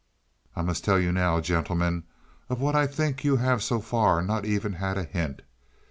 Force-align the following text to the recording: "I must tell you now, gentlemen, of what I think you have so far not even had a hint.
"I 0.55 0.63
must 0.63 0.83
tell 0.83 0.99
you 0.99 1.11
now, 1.11 1.39
gentlemen, 1.41 2.05
of 2.49 2.59
what 2.59 2.75
I 2.75 2.87
think 2.87 3.23
you 3.23 3.35
have 3.35 3.61
so 3.61 3.79
far 3.79 4.23
not 4.23 4.45
even 4.45 4.73
had 4.73 4.97
a 4.97 5.03
hint. 5.03 5.43